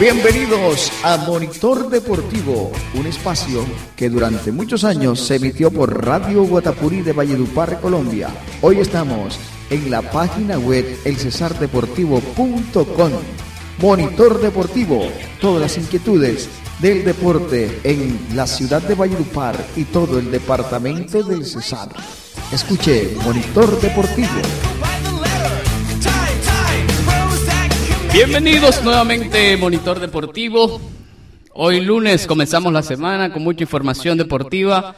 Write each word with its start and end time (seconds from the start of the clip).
Bienvenidos 0.00 0.90
a 1.04 1.18
Monitor 1.18 1.88
Deportivo, 1.88 2.72
un 2.94 3.06
espacio 3.06 3.64
que 3.94 4.10
durante 4.10 4.50
muchos 4.50 4.82
años 4.82 5.20
se 5.20 5.36
emitió 5.36 5.70
por 5.70 6.04
Radio 6.04 6.42
Guatapurí 6.42 7.02
de 7.02 7.12
Valledupar, 7.12 7.80
Colombia. 7.80 8.28
Hoy 8.60 8.80
estamos 8.80 9.38
en 9.70 9.92
la 9.92 10.02
página 10.02 10.58
web 10.58 10.98
elcesardeportivo.com. 11.04 13.12
Monitor 13.78 14.40
Deportivo, 14.40 15.00
todas 15.40 15.62
las 15.62 15.78
inquietudes 15.78 16.48
del 16.80 17.04
deporte 17.04 17.78
en 17.84 18.18
la 18.34 18.48
ciudad 18.48 18.82
de 18.82 18.96
Valledupar 18.96 19.56
y 19.76 19.84
todo 19.84 20.18
el 20.18 20.28
departamento 20.28 21.22
del 21.22 21.46
Cesar. 21.46 21.90
Escuche 22.50 23.16
Monitor 23.22 23.80
Deportivo. 23.80 24.73
Bienvenidos 28.14 28.80
nuevamente, 28.84 29.56
Monitor 29.56 29.98
Deportivo. 29.98 30.80
Hoy 31.52 31.80
lunes 31.80 32.28
comenzamos 32.28 32.72
la 32.72 32.84
semana 32.84 33.32
con 33.32 33.42
mucha 33.42 33.64
información 33.64 34.16
deportiva. 34.16 34.94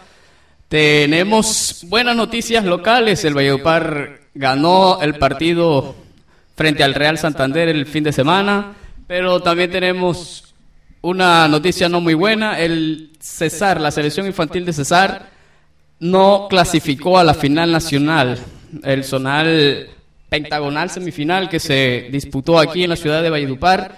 Tenemos 0.68 1.86
buenas 1.88 2.14
noticias 2.14 2.62
locales. 2.66 3.24
El 3.24 3.32
Valledupar 3.32 4.20
ganó 4.34 5.00
el 5.00 5.14
partido 5.14 5.94
frente 6.56 6.84
al 6.84 6.92
Real 6.92 7.16
Santander 7.16 7.70
el 7.70 7.86
fin 7.86 8.04
de 8.04 8.12
semana, 8.12 8.74
pero 9.06 9.40
también 9.40 9.70
tenemos 9.70 10.54
una 11.00 11.48
noticia 11.48 11.88
no 11.88 12.02
muy 12.02 12.12
buena. 12.12 12.60
El 12.60 13.12
Cesar, 13.18 13.80
la 13.80 13.92
selección 13.92 14.26
infantil 14.26 14.66
de 14.66 14.74
Cesar, 14.74 15.30
no 16.00 16.48
clasificó 16.50 17.18
a 17.18 17.24
la 17.24 17.32
final 17.32 17.72
nacional. 17.72 18.38
El 18.84 19.04
zonal 19.04 19.95
pentagonal 20.28 20.90
semifinal 20.90 21.48
que 21.48 21.60
se 21.60 22.08
disputó 22.10 22.58
aquí 22.58 22.84
en 22.84 22.90
la 22.90 22.96
ciudad 22.96 23.22
de 23.22 23.30
Valledupar. 23.30 23.96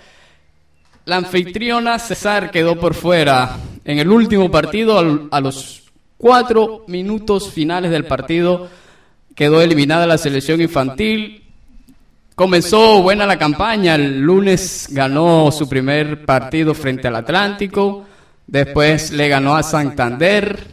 La 1.04 1.16
anfitriona 1.16 1.98
Cesar 1.98 2.50
quedó 2.50 2.78
por 2.78 2.94
fuera. 2.94 3.56
en 3.84 3.98
el 3.98 4.10
último 4.10 4.50
partido, 4.50 5.28
a 5.30 5.40
los 5.40 5.84
cuatro 6.18 6.84
minutos 6.88 7.50
finales 7.50 7.90
del 7.90 8.04
partido, 8.04 8.68
quedó 9.34 9.62
eliminada 9.62 10.06
la 10.06 10.18
selección 10.18 10.60
infantil. 10.60 11.44
Comenzó 12.34 13.02
buena 13.02 13.26
la 13.26 13.38
campaña, 13.38 13.94
el 13.94 14.20
lunes 14.20 14.88
ganó 14.90 15.50
su 15.50 15.68
primer 15.68 16.24
partido 16.24 16.74
frente 16.74 17.08
al 17.08 17.16
Atlántico, 17.16 18.04
después 18.46 19.10
le 19.10 19.28
ganó 19.28 19.56
a 19.56 19.62
Santander, 19.62 20.64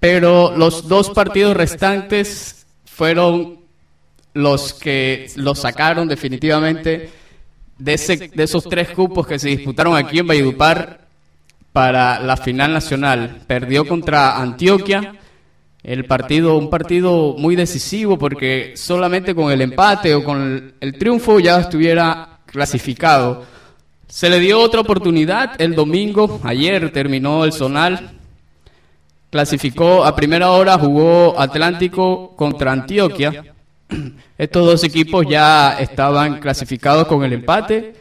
pero 0.00 0.54
los 0.56 0.88
dos 0.88 1.10
partidos 1.10 1.56
restantes 1.56 2.66
fueron 2.84 3.65
los 4.36 4.74
que 4.74 5.30
lo 5.36 5.54
sacaron 5.54 6.06
definitivamente 6.06 7.10
de, 7.78 7.94
ese, 7.94 8.30
de 8.34 8.42
esos 8.42 8.64
tres 8.64 8.90
cupos 8.90 9.26
que 9.26 9.38
se 9.38 9.48
disputaron 9.48 9.96
aquí 9.96 10.18
en 10.18 10.26
Valledupar 10.26 11.00
para 11.72 12.20
la 12.20 12.36
final 12.36 12.72
nacional. 12.72 13.42
Perdió 13.46 13.86
contra 13.86 14.38
Antioquia, 14.38 15.14
el 15.82 16.04
partido, 16.04 16.58
un 16.58 16.68
partido 16.68 17.34
muy 17.38 17.56
decisivo 17.56 18.18
porque 18.18 18.72
solamente 18.76 19.34
con 19.34 19.50
el 19.50 19.62
empate 19.62 20.14
o 20.14 20.22
con 20.22 20.42
el, 20.42 20.74
el 20.80 20.98
triunfo 20.98 21.40
ya 21.40 21.60
estuviera 21.60 22.40
clasificado. 22.44 23.44
Se 24.06 24.28
le 24.28 24.38
dio 24.38 24.60
otra 24.60 24.80
oportunidad 24.80 25.60
el 25.60 25.74
domingo, 25.74 26.40
ayer 26.44 26.92
terminó 26.92 27.44
el 27.44 27.52
zonal, 27.52 28.12
clasificó 29.30 30.04
a 30.04 30.14
primera 30.14 30.50
hora, 30.50 30.78
jugó 30.78 31.40
Atlántico 31.40 32.36
contra 32.36 32.72
Antioquia 32.72 33.55
estos 34.38 34.66
dos 34.66 34.84
equipos 34.84 35.26
ya 35.28 35.78
estaban 35.78 36.40
clasificados 36.40 37.06
con 37.06 37.24
el 37.24 37.32
empate, 37.32 37.94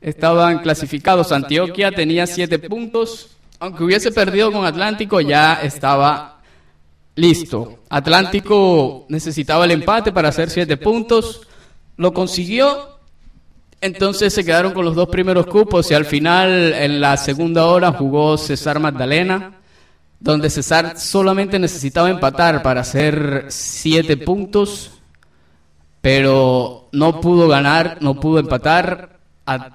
estaban 0.00 0.60
clasificados. 0.60 1.32
Antioquia 1.32 1.90
tenía 1.90 2.26
siete 2.26 2.58
puntos, 2.58 3.36
aunque 3.58 3.84
hubiese 3.84 4.12
perdido 4.12 4.52
con 4.52 4.64
Atlántico, 4.64 5.20
ya 5.20 5.54
estaba 5.54 6.40
listo. 7.14 7.80
Atlántico 7.88 9.06
necesitaba 9.08 9.64
el 9.64 9.72
empate 9.72 10.12
para 10.12 10.28
hacer 10.28 10.50
siete 10.50 10.76
puntos, 10.76 11.42
lo 11.96 12.12
consiguió. 12.12 12.90
Entonces 13.80 14.32
se 14.32 14.44
quedaron 14.44 14.72
con 14.72 14.84
los 14.84 14.94
dos 14.94 15.08
primeros 15.08 15.46
cupos 15.46 15.90
y 15.90 15.94
al 15.94 16.04
final, 16.04 16.72
en 16.72 17.00
la 17.00 17.16
segunda 17.16 17.66
hora, 17.66 17.90
jugó 17.90 18.38
César 18.38 18.78
Magdalena, 18.78 19.58
donde 20.20 20.50
César 20.50 21.00
solamente 21.00 21.58
necesitaba 21.58 22.08
empatar 22.08 22.62
para 22.62 22.82
hacer 22.82 23.46
siete 23.48 24.16
puntos 24.16 25.01
pero 26.02 26.88
no 26.92 27.20
pudo 27.20 27.48
ganar, 27.48 27.98
no 28.00 28.20
pudo 28.20 28.40
empatar. 28.40 29.20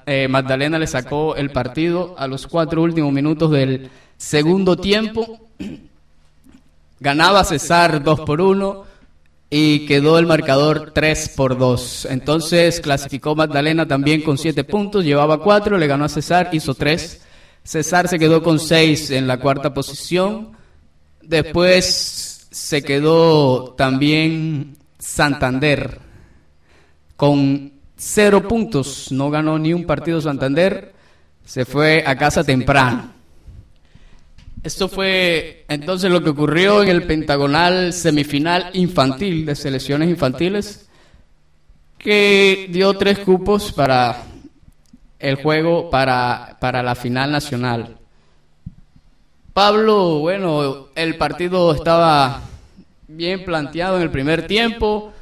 Eh, 0.06 0.28
Magdalena 0.30 0.78
le 0.78 0.88
sacó 0.88 1.36
el 1.36 1.52
partido 1.52 2.16
a 2.18 2.28
los 2.28 2.48
cuatro 2.48 2.84
últimos 2.84 3.12
minutos 3.12 3.50
del 3.50 3.90
segundo 4.18 4.76
tiempo. 4.76 5.40
Ganaba 7.00 7.44
César 7.44 8.04
2 8.04 8.22
por 8.22 8.42
1 8.42 8.84
y 9.50 9.86
quedó 9.86 10.20
el 10.20 10.26
marcador 10.26 10.92
3 10.94 11.30
por 11.30 11.58
2. 11.58 12.08
Entonces 12.10 12.82
clasificó 12.82 13.34
Magdalena 13.34 13.88
también 13.88 14.22
con 14.22 14.38
7 14.38 14.64
puntos, 14.66 15.06
llevaba 15.06 15.40
4, 15.40 15.78
le 15.78 15.88
ganó 15.88 16.06
a 16.06 16.10
César, 16.10 16.50
hizo 16.52 16.74
3. 16.74 17.22
César 17.64 18.08
se 18.10 18.20
quedó 18.20 18.44
con 18.44 18.60
6 18.60 19.12
en 19.12 19.28
la 19.28 19.40
cuarta 19.40 19.74
posición. 19.74 20.58
Después 21.22 22.48
se 22.52 22.82
quedó 22.82 23.76
también 23.78 24.76
Santander 24.98 26.07
con 27.18 27.74
cero 27.98 28.48
puntos. 28.48 29.12
No 29.12 29.30
ganó 29.30 29.60
ni 29.60 29.74
un 29.74 29.86
partido 29.86 30.22
Santander. 30.22 30.94
Se 31.44 31.66
fue 31.66 32.04
a 32.08 32.16
casa 32.16 32.46
temprano. 32.46 33.12
Esto 34.64 34.88
fue 34.88 35.66
entonces 35.68 36.12
lo 36.12 36.24
que 36.24 36.30
ocurrió 36.30 36.84
en 36.84 36.90
el 36.90 37.04
pentagonal 37.04 37.94
semifinal 37.94 38.70
infantil 38.74 39.46
de 39.46 39.56
selecciones 39.56 40.10
infantiles, 40.10 40.90
que 41.98 42.68
dio 42.70 42.94
tres 42.98 43.20
cupos 43.20 43.72
para 43.72 44.24
el 45.20 45.36
juego 45.36 45.90
para, 45.90 46.58
para 46.60 46.84
la 46.84 46.96
final 46.96 47.32
nacional. 47.32 47.98
Pablo, 49.54 50.20
bueno, 50.20 50.88
el 50.96 51.18
partido 51.18 51.74
estaba 51.74 52.42
bien 53.08 53.46
planteado 53.46 53.98
en 53.98 54.04
el 54.04 54.12
primer 54.12 54.48
tiempo. 54.48 55.14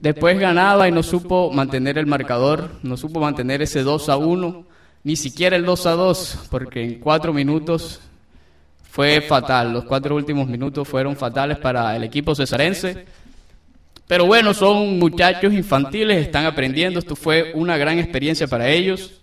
Después 0.00 0.38
ganaba 0.38 0.88
y 0.88 0.92
no 0.92 1.02
supo 1.02 1.50
mantener 1.50 1.98
el 1.98 2.06
marcador, 2.06 2.70
no 2.82 2.96
supo 2.96 3.20
mantener 3.20 3.62
ese 3.62 3.82
2 3.82 4.08
a 4.08 4.16
1, 4.16 4.64
ni 5.02 5.16
siquiera 5.16 5.56
el 5.56 5.64
2 5.64 5.86
a 5.86 5.92
2, 5.92 6.38
porque 6.50 6.84
en 6.84 7.00
cuatro 7.00 7.32
minutos 7.32 8.00
fue 8.90 9.20
fatal. 9.20 9.72
Los 9.72 9.84
cuatro 9.84 10.14
últimos 10.14 10.46
minutos 10.46 10.86
fueron 10.86 11.16
fatales 11.16 11.58
para 11.58 11.96
el 11.96 12.04
equipo 12.04 12.34
cesarense. 12.34 13.06
Pero 14.06 14.26
bueno, 14.26 14.54
son 14.54 14.98
muchachos 14.98 15.52
infantiles, 15.52 16.18
están 16.18 16.46
aprendiendo. 16.46 16.98
Esto 16.98 17.16
fue 17.16 17.52
una 17.54 17.76
gran 17.76 17.98
experiencia 17.98 18.46
para 18.46 18.68
ellos. 18.68 19.20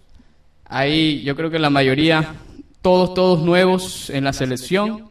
Ahí 0.65 1.23
yo 1.23 1.35
creo 1.35 1.49
que 1.49 1.59
la 1.59 1.69
mayoría, 1.69 2.35
todos, 2.81 3.13
todos 3.13 3.41
nuevos 3.41 4.09
en 4.09 4.25
la 4.25 4.33
selección. 4.33 5.09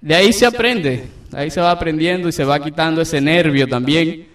De 0.00 0.14
ahí 0.14 0.32
se 0.32 0.46
aprende, 0.46 1.08
ahí 1.32 1.50
se 1.50 1.60
va 1.60 1.72
aprendiendo 1.72 2.28
y 2.28 2.32
se 2.32 2.44
va 2.44 2.62
quitando 2.62 3.02
ese 3.02 3.20
nervio 3.20 3.66
también, 3.66 4.27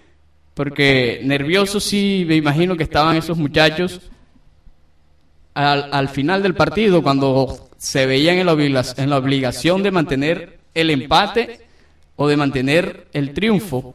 porque 0.53 1.21
nervioso 1.23 1.79
sí 1.79 2.25
me 2.27 2.35
imagino 2.35 2.75
que 2.75 2.83
estaban 2.83 3.15
esos 3.15 3.37
muchachos 3.37 4.01
al, 5.53 5.89
al 5.91 6.09
final 6.09 6.43
del 6.43 6.55
partido, 6.55 7.01
cuando 7.01 7.69
se 7.77 8.05
veían 8.05 8.37
en 8.37 8.45
la, 8.45 8.85
en 8.97 9.09
la 9.09 9.17
obligación 9.17 9.83
de 9.83 9.91
mantener 9.91 10.59
el 10.73 10.89
empate 10.89 11.59
o 12.15 12.27
de 12.27 12.37
mantener 12.37 13.07
el 13.13 13.33
triunfo. 13.33 13.93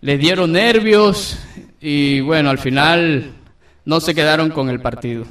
Les 0.00 0.18
dieron 0.18 0.52
nervios 0.52 1.38
y 1.80 2.20
bueno, 2.20 2.50
al 2.50 2.58
final 2.58 3.32
no 3.84 4.00
se 4.00 4.14
quedaron 4.14 4.50
con 4.50 4.68
el 4.68 4.80
partido. 4.80 5.24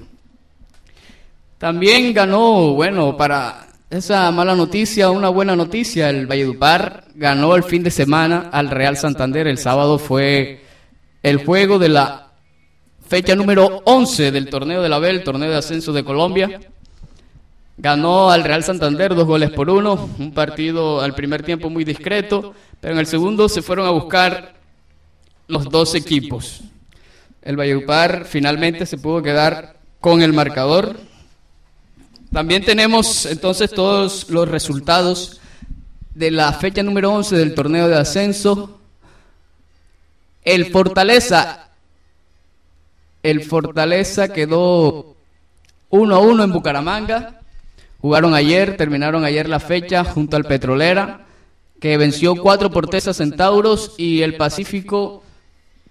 También 1.58 2.14
ganó, 2.14 2.74
bueno, 2.74 3.16
para 3.16 3.63
esa 3.98 4.32
mala 4.32 4.56
noticia, 4.56 5.12
una 5.12 5.30
buena 5.30 5.56
noticia. 5.56 6.10
El 6.10 6.26
Valledupar 6.26 7.06
ganó 7.14 7.56
el 7.56 7.64
fin 7.64 7.84
de 7.84 7.92
semana 7.92 8.50
al 8.52 8.72
Real 8.72 8.98
Santander. 8.98 9.46
El 9.46 9.60
sábado 9.60 10.00
fue 10.00 10.64
el 11.22 11.38
juego 11.46 11.78
de 11.78 11.90
la 11.90 12.32
fecha 13.08 13.36
número 13.36 13.84
11 13.86 14.32
del 14.32 14.50
torneo 14.50 14.82
de 14.82 14.90
la 14.90 14.98
BEL, 14.98 15.24
torneo 15.24 15.52
de 15.52 15.58
ascenso 15.58 15.94
de 15.94 16.04
Colombia. 16.04 16.60
Ganó 17.78 18.32
al 18.32 18.44
Real 18.44 18.64
Santander 18.64 19.14
dos 19.14 19.28
goles 19.28 19.52
por 19.52 19.70
uno, 19.70 20.10
un 20.18 20.34
partido 20.34 21.02
al 21.02 21.14
primer 21.14 21.44
tiempo 21.44 21.70
muy 21.70 21.84
discreto, 21.84 22.56
pero 22.80 22.94
en 22.94 23.00
el 23.00 23.06
segundo 23.06 23.48
se 23.48 23.62
fueron 23.62 23.86
a 23.86 23.92
buscar 23.92 24.56
los 25.48 25.66
dos 25.66 25.94
equipos. 25.94 26.62
El 27.44 27.58
Valledupar 27.58 28.26
finalmente 28.26 28.88
se 28.88 28.98
pudo 28.98 29.22
quedar 29.22 29.76
con 30.00 30.24
el 30.24 30.34
marcador 30.34 30.98
también 32.34 32.66
tenemos 32.66 33.26
entonces 33.26 33.72
todos 33.72 34.30
los 34.30 34.50
resultados 34.50 35.40
de 36.14 36.32
la 36.32 36.52
fecha 36.54 36.84
número 36.84 37.14
11 37.14 37.38
del 37.38 37.56
torneo 37.56 37.88
de 37.88 37.96
ascenso. 37.96 38.80
El 40.44 40.72
Fortaleza 40.72 41.64
el 43.24 43.42
Fortaleza 43.42 44.34
quedó 44.34 45.16
1 45.90 46.16
a 46.16 46.20
1 46.20 46.44
en 46.44 46.52
Bucaramanga. 46.52 47.40
Jugaron 48.02 48.34
ayer, 48.34 48.76
terminaron 48.76 49.24
ayer 49.24 49.48
la 49.48 49.62
fecha 49.62 50.04
junto 50.04 50.36
al 50.36 50.44
Petrolera, 50.44 51.26
que 51.80 51.96
venció 51.96 52.36
4 52.36 52.70
por 52.70 52.90
3 52.90 53.08
a 53.08 53.14
Centauros 53.14 53.96
y 53.98 54.24
el 54.24 54.36
Pacífico 54.36 55.24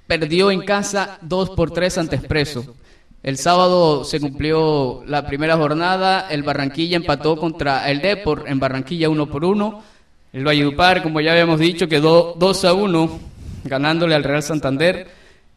perdió 0.07 0.51
en 0.51 0.61
casa 0.61 1.17
2 1.23 1.51
por 1.51 1.71
3 1.71 1.99
ante 1.99 2.17
Expreso. 2.17 2.75
El 3.23 3.39
sábado 3.39 4.05
se 4.05 4.19
cumplió 4.19 5.05
la 5.07 5.25
primera 5.25 5.57
jornada, 5.57 6.27
el 6.29 6.43
Barranquilla 6.43 6.97
empató 6.97 7.37
contra 7.37 7.89
el 7.89 8.03
Depor 8.03 8.45
en 8.49 8.59
Barranquilla 8.59 9.09
1 9.09 9.31
por 9.31 9.45
1. 9.45 9.83
El 10.33 10.45
Valledupar, 10.45 11.03
como 11.03 11.21
ya 11.21 11.33
habíamos 11.33 11.61
dicho, 11.61 11.87
quedó 11.87 12.35
2 12.37 12.65
a 12.65 12.73
1 12.73 13.21
ganándole 13.65 14.15
al 14.15 14.25
Real 14.25 14.43
Santander. 14.43 15.09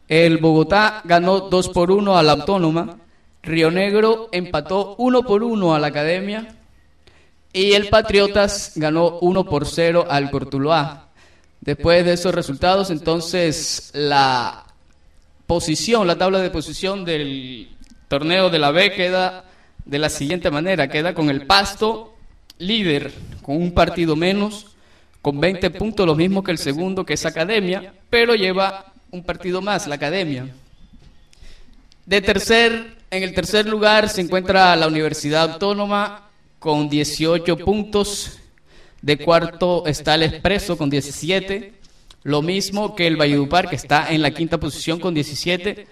El 0.06 0.38
Bogotá 0.38 1.00
ganó 1.04 1.40
2 1.40 1.68
por 1.70 1.90
1 1.90 2.16
a 2.16 2.22
la 2.22 2.32
Autónoma. 2.32 2.98
Río 3.42 3.70
Negro 3.72 4.28
empató 4.30 4.94
1 4.98 5.22
por 5.22 5.42
1 5.42 5.74
a 5.74 5.80
la 5.80 5.88
Academia. 5.88 6.54
Y 7.52 7.72
el 7.72 7.88
Patriotas 7.88 8.74
ganó 8.76 9.18
1 9.20 9.44
por 9.44 9.66
0 9.66 10.06
al 10.08 10.30
Cortuluá. 10.30 11.08
Después 11.60 12.04
de 12.04 12.12
esos 12.12 12.34
resultados, 12.34 12.90
entonces 12.90 13.90
la 13.94 14.65
posición, 15.46 16.06
la 16.06 16.18
tabla 16.18 16.40
de 16.40 16.50
posición 16.50 17.04
del 17.04 17.68
torneo 18.08 18.50
de 18.50 18.58
la 18.58 18.70
B 18.70 18.92
queda 18.92 19.44
de 19.84 19.98
la 19.98 20.08
siguiente 20.08 20.50
manera. 20.50 20.88
Queda 20.88 21.14
con 21.14 21.30
el 21.30 21.46
Pasto 21.46 22.14
líder, 22.58 23.12
con 23.42 23.56
un 23.56 23.72
partido 23.72 24.16
menos, 24.16 24.66
con 25.22 25.40
20 25.40 25.70
puntos, 25.70 26.06
lo 26.06 26.14
mismo 26.14 26.42
que 26.42 26.52
el 26.52 26.58
segundo, 26.58 27.04
que 27.04 27.14
es 27.14 27.26
Academia, 27.26 27.92
pero 28.10 28.34
lleva 28.34 28.92
un 29.10 29.22
partido 29.22 29.60
más, 29.60 29.86
la 29.86 29.96
Academia. 29.96 30.48
De 32.04 32.20
tercer, 32.20 32.96
en 33.10 33.22
el 33.22 33.34
tercer 33.34 33.66
lugar 33.66 34.08
se 34.08 34.20
encuentra 34.20 34.76
la 34.76 34.86
Universidad 34.86 35.52
Autónoma 35.52 36.28
con 36.58 36.88
18 36.88 37.56
puntos. 37.58 38.38
De 39.02 39.18
cuarto 39.18 39.84
está 39.86 40.14
el 40.14 40.22
Expreso 40.24 40.76
con 40.76 40.88
17. 40.88 41.74
Lo 42.26 42.42
mismo 42.42 42.96
que 42.96 43.06
el 43.06 43.16
Valledupar, 43.16 43.68
que 43.68 43.76
está 43.76 44.12
en 44.12 44.20
la 44.20 44.32
quinta 44.32 44.58
posición 44.58 44.98
con 44.98 45.14
17. 45.14 45.86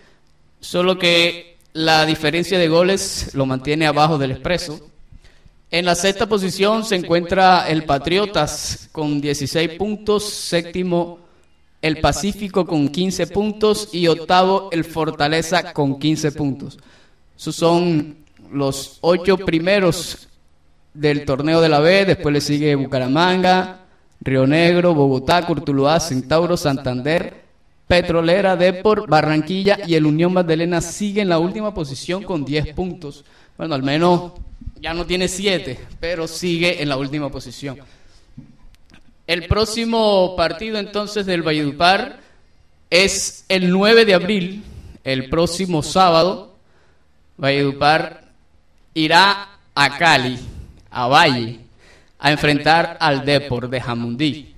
Solo 0.59 0.99
que 0.99 1.59
la 1.75 2.05
diferencia 2.07 2.59
de 2.59 2.67
goles 2.67 3.31
lo 3.35 3.47
mantiene 3.47 3.87
abajo 3.87 4.19
del 4.19 4.33
Expreso. 4.33 4.81
En 5.71 5.85
la 5.85 5.95
sexta 5.95 6.29
posición 6.29 6.85
se 6.85 6.97
encuentra 6.97 7.69
el 7.69 7.85
Patriotas 7.85 8.89
con 8.91 9.21
16 9.21 9.79
puntos. 9.79 10.25
Séptimo 10.25 11.21
el 11.81 12.01
Pacífico 12.01 12.67
con 12.67 12.89
15 12.89 13.29
puntos 13.29 13.91
y 13.93 14.09
octavo 14.09 14.71
el 14.73 14.83
Fortaleza 14.83 15.73
con 15.73 16.01
15 16.01 16.33
puntos. 16.33 16.79
Esos 17.39 17.55
son 17.55 18.17
los 18.51 18.99
ocho 19.03 19.39
primeros 19.39 20.27
del 20.95 21.25
torneo 21.25 21.61
de 21.61 21.69
la 21.69 21.79
B, 21.79 22.05
después 22.05 22.33
le 22.33 22.41
sigue 22.41 22.75
Bucaramanga, 22.75 23.84
Río 24.25 24.47
Negro, 24.47 24.95
Bogotá, 24.95 25.47
Curtuluá, 25.47 26.01
Centauro, 26.01 26.57
Santander, 26.57 27.45
Petrolera, 27.87 28.57
Depor, 28.57 29.07
Barranquilla 29.07 29.79
y 29.87 29.95
el 29.95 30.07
Unión 30.07 30.33
Magdalena 30.33 30.81
sigue 30.81 31.21
en 31.21 31.29
la 31.29 31.39
última 31.39 31.75
posición 31.75 32.23
con 32.23 32.45
10 32.45 32.75
puntos. 32.75 33.25
Bueno, 33.59 33.75
al 33.75 33.83
menos 33.83 34.33
ya 34.81 34.95
no 34.95 35.05
tiene 35.05 35.29
7, 35.29 35.79
pero 36.01 36.27
sigue 36.27 36.83
en 36.83 36.89
la 36.89 36.97
última 36.97 37.31
posición. 37.31 37.79
El 39.27 39.47
próximo 39.47 40.35
partido 40.37 40.79
entonces 40.79 41.27
del 41.27 41.43
Valledupar 41.43 42.21
es 42.89 43.45
el 43.49 43.71
9 43.71 44.07
de 44.07 44.15
abril, 44.15 44.65
el 45.05 45.29
próximo 45.29 45.83
sábado. 45.83 46.55
Valledupar 47.37 48.25
irá 48.95 49.49
a 49.75 49.99
Cali, 49.99 50.39
a 50.91 51.07
Valle, 51.09 51.61
a 52.25 52.31
enfrentar 52.31 52.97
al 53.01 53.23
Depor 53.27 53.69
de 53.69 53.83
Jamundí. 53.83 54.55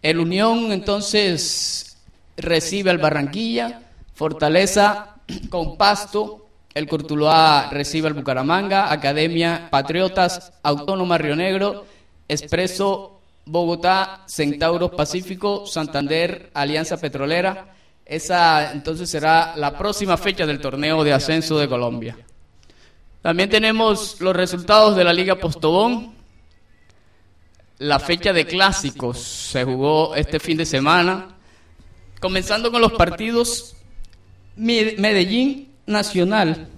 El 0.00 0.20
Unión 0.20 0.70
entonces 0.70 1.96
recibe 2.36 2.90
al 2.90 2.98
Barranquilla, 2.98 3.82
Fortaleza 4.14 5.16
con 5.50 5.76
Pasto, 5.76 6.46
el 6.72 6.86
Cortuloa 6.86 7.68
recibe 7.72 8.06
al 8.06 8.14
Bucaramanga, 8.14 8.92
Academia 8.92 9.66
Patriotas, 9.72 10.52
Autónoma 10.62 11.18
Río 11.18 11.34
Negro, 11.34 11.84
Expreso 12.28 13.18
Bogotá, 13.44 14.22
Centauros 14.26 14.92
Pacífico, 14.92 15.66
Santander, 15.66 16.52
Alianza 16.54 16.96
Petrolera. 16.96 17.74
Esa 18.04 18.70
entonces 18.70 19.10
será 19.10 19.56
la 19.56 19.76
próxima 19.76 20.16
fecha 20.16 20.46
del 20.46 20.60
torneo 20.60 21.02
de 21.02 21.12
ascenso 21.12 21.58
de 21.58 21.68
Colombia. 21.68 22.16
También 23.20 23.50
tenemos 23.50 24.20
los 24.20 24.36
resultados 24.36 24.94
de 24.94 25.02
la 25.02 25.12
Liga 25.12 25.34
Postobón. 25.34 26.15
La 27.78 27.98
fecha 27.98 28.32
de 28.32 28.46
clásicos 28.46 29.18
se 29.18 29.64
jugó 29.64 30.14
este 30.14 30.40
fin 30.40 30.56
de 30.56 30.64
semana. 30.64 31.36
Comenzando 32.20 32.72
con 32.72 32.80
los 32.80 32.92
partidos 32.92 33.76
Medellín 34.56 35.68
Nacional, 35.84 36.68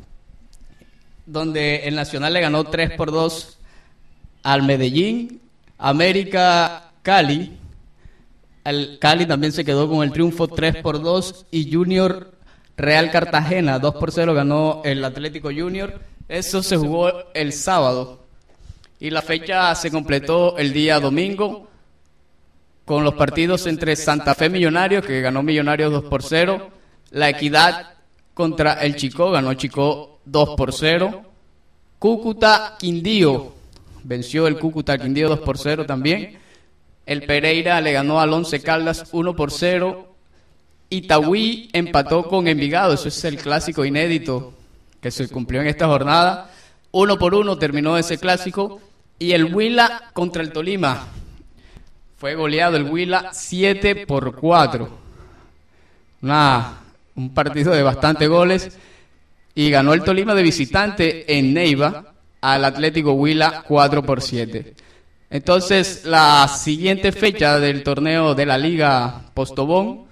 donde 1.24 1.86
el 1.86 1.94
Nacional 1.94 2.32
le 2.32 2.40
ganó 2.40 2.64
3 2.64 2.92
por 2.96 3.12
2 3.12 3.58
al 4.42 4.64
Medellín. 4.64 5.40
América 5.78 6.90
Cali. 7.02 7.56
El 8.64 8.98
Cali 8.98 9.24
también 9.24 9.52
se 9.52 9.64
quedó 9.64 9.88
con 9.88 10.02
el 10.02 10.10
triunfo 10.10 10.48
3 10.48 10.82
por 10.82 11.00
2 11.00 11.46
y 11.52 11.72
Junior 11.72 12.32
Real 12.76 13.12
Cartagena 13.12 13.78
2 13.78 13.94
por 13.94 14.10
0 14.10 14.34
ganó 14.34 14.82
el 14.84 15.04
Atlético 15.04 15.50
Junior. 15.56 16.00
Eso 16.28 16.60
se 16.62 16.76
jugó 16.76 17.12
el 17.34 17.52
sábado 17.52 18.27
y 19.00 19.10
la 19.10 19.22
fecha 19.22 19.74
se 19.74 19.90
completó 19.90 20.56
el 20.58 20.72
día 20.72 21.00
domingo 21.00 21.68
con 22.84 23.04
los 23.04 23.14
partidos 23.14 23.66
entre 23.66 23.96
Santa 23.96 24.34
Fe 24.34 24.48
Millonarios 24.48 25.04
que 25.04 25.20
ganó 25.20 25.42
Millonarios 25.42 25.92
2 25.92 26.04
por 26.04 26.22
0, 26.22 26.70
La 27.10 27.28
Equidad 27.28 27.94
contra 28.34 28.74
el 28.74 28.96
Chico 28.96 29.30
ganó 29.30 29.54
Chico 29.54 30.20
2 30.24 30.56
por 30.56 30.72
0, 30.72 31.22
Cúcuta 31.98 32.76
Quindío 32.78 33.58
venció 34.08 34.46
el 34.46 34.58
Cúcuta 34.58 34.96
Quindío 34.96 35.28
2 35.28 35.40
por 35.40 35.58
0 35.58 35.84
también. 35.86 36.38
El 37.04 37.24
Pereira 37.24 37.80
le 37.80 37.92
ganó 37.92 38.20
al 38.20 38.32
Once 38.32 38.60
Caldas 38.60 39.04
1 39.12 39.36
por 39.36 39.50
0. 39.50 40.14
Itagüí 40.90 41.68
empató 41.72 42.26
con 42.28 42.48
Envigado, 42.48 42.94
eso 42.94 43.08
es 43.08 43.24
el 43.24 43.36
clásico 43.36 43.84
inédito 43.84 44.54
que 45.00 45.10
se 45.10 45.28
cumplió 45.28 45.60
en 45.60 45.68
esta 45.68 45.86
jornada. 45.86 46.50
1 46.90 47.18
por 47.18 47.34
1 47.34 47.58
terminó 47.58 47.98
ese 47.98 48.18
clásico. 48.18 48.80
Y 49.18 49.32
el 49.32 49.52
Huila 49.54 50.10
contra 50.12 50.42
el 50.42 50.52
Tolima. 50.52 51.06
Fue 52.16 52.34
goleado 52.34 52.76
el 52.76 52.84
Huila 52.84 53.30
7 53.32 54.06
por 54.06 54.36
4. 54.36 54.98
un 57.16 57.34
partido 57.34 57.72
de 57.72 57.82
bastantes 57.82 58.28
goles. 58.28 58.78
Y 59.54 59.70
ganó 59.70 59.92
el 59.92 60.02
Tolima 60.02 60.34
de 60.34 60.42
visitante 60.42 61.36
en 61.36 61.52
Neiva 61.52 62.14
al 62.40 62.64
Atlético 62.64 63.12
Huila 63.12 63.64
4 63.66 64.02
por 64.04 64.22
7. 64.22 64.74
Entonces, 65.30 66.04
la 66.04 66.48
siguiente 66.48 67.12
fecha 67.12 67.58
del 67.58 67.82
torneo 67.82 68.34
de 68.34 68.46
la 68.46 68.56
Liga 68.56 69.22
Postobón, 69.34 70.06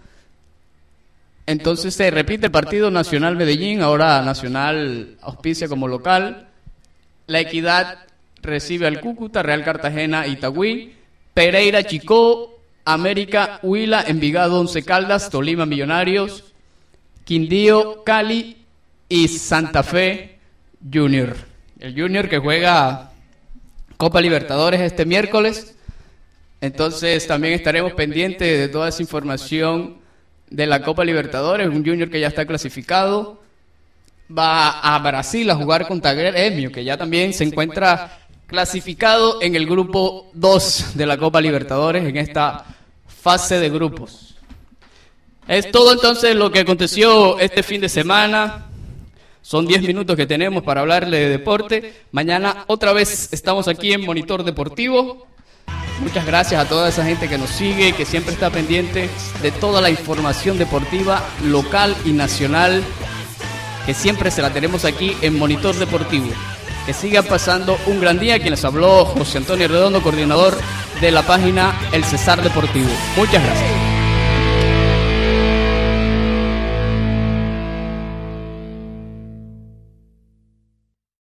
entonces 1.47 1.95
se 1.95 2.11
repite 2.11 2.47
el 2.47 2.53
partido 2.53 2.91
Nacional 2.91 3.37
Medellín, 3.37 3.81
ahora 3.81 4.21
Nacional 4.23 5.17
auspicia 5.23 5.69
como 5.69 5.87
local. 5.87 6.49
La 7.29 7.41
Equidad 7.41 7.99
recibe 8.43 8.87
al 8.87 9.01
Cúcuta, 9.01 9.43
Real 9.43 9.65
Cartagena, 9.65 10.27
Itagüí, 10.27 10.95
Pereira, 11.35 11.85
Chicó, 11.85 12.61
América, 12.85 13.59
Huila, 13.63 14.05
Envigado, 14.07 14.61
Once 14.61 14.83
Caldas, 14.83 15.29
Tolima, 15.29 15.67
Millonarios, 15.67 16.45
Quindío, 17.25 18.05
Cali 18.05 18.57
y 19.09 19.29
Santa 19.29 19.83
Fe 19.83 20.39
Junior. 20.93 21.37
El 21.81 22.01
Junior 22.01 22.29
que 22.29 22.39
juega 22.39 23.11
Copa 23.97 24.21
Libertadores 24.21 24.81
este 24.81 25.05
miércoles. 25.05 25.77
Entonces 26.61 27.27
también 27.27 27.55
estaremos 27.55 27.93
pendientes 27.93 28.59
de 28.59 28.69
toda 28.69 28.89
esa 28.89 29.03
información 29.03 29.99
de 30.49 30.67
la 30.67 30.83
Copa 30.83 31.05
Libertadores. 31.05 31.69
Un 31.69 31.85
Junior 31.85 32.09
que 32.11 32.21
ya 32.21 32.29
está 32.29 32.47
clasificado. 32.47 33.43
Va 34.31 34.81
a 34.81 34.99
Brasil 34.99 35.49
a 35.51 35.55
jugar 35.55 35.87
contra 35.87 36.13
Gremio, 36.13 36.73
que 36.73 36.83
ya 36.83 36.97
también 36.97 37.33
se 37.33 37.45
encuentra 37.45 38.26
clasificado 38.47 39.43
en 39.43 39.57
el 39.57 39.67
grupo 39.67 40.31
2 40.35 40.93
de 40.95 41.07
la 41.07 41.19
Copa 41.19 41.41
Libertadores 41.41 42.05
en 42.05 42.17
esta 42.17 42.65
fase 43.07 43.59
de 43.59 43.71
grupos. 43.71 44.37
Es 45.49 45.71
todo 45.71 45.93
entonces 45.93 46.35
lo 46.35 46.51
que 46.51 46.61
aconteció 46.61 47.39
este 47.39 47.63
fin 47.63 47.81
de 47.81 47.89
semana. 47.89 48.67
Son 49.43 49.67
10 49.67 49.83
minutos 49.83 50.17
que 50.17 50.27
tenemos 50.27 50.65
para 50.65 50.81
hablarle 50.81 51.19
de 51.19 51.29
deporte. 51.29 52.03
Mañana 52.11 52.65
otra 52.67 52.93
vez 52.93 53.33
estamos 53.33 53.69
aquí 53.69 53.93
en 53.93 54.05
Monitor 54.05 54.43
Deportivo. 54.43 55.27
Muchas 56.01 56.27
gracias 56.27 56.61
a 56.61 56.69
toda 56.69 56.89
esa 56.89 57.05
gente 57.05 57.29
que 57.29 57.39
nos 57.39 57.51
sigue, 57.51 57.93
que 57.93 58.05
siempre 58.05 58.35
está 58.35 58.51
pendiente 58.51 59.09
de 59.43 59.51
toda 59.53 59.81
la 59.81 59.89
información 59.89 60.59
deportiva 60.59 61.25
local 61.45 61.97
y 62.05 62.11
nacional 62.11 62.83
que 63.87 63.95
siempre 63.95 64.33
se 64.33 64.43
la 64.43 64.53
tenemos 64.53 64.85
aquí 64.85 65.17
en 65.23 65.39
Monitor 65.39 65.77
Deportivo. 65.77 66.27
Que 66.87 66.95
siga 66.95 67.23
pasando 67.23 67.77
un 67.87 68.01
gran 68.01 68.19
día. 68.19 68.39
Quien 68.39 68.53
les 68.53 68.65
habló, 68.65 69.05
José 69.05 69.39
Antonio 69.39 69.67
Redondo, 69.67 70.01
coordinador 70.03 70.57
de 71.01 71.11
la 71.11 71.23
página 71.23 71.79
El 71.93 72.05
Cesar 72.05 72.43
Deportivo. 72.43 72.89
Muchas 73.17 73.43
gracias. 73.43 73.86